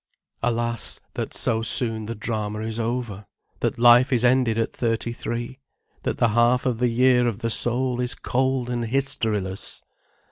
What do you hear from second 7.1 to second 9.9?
of the soul is cold and historiless!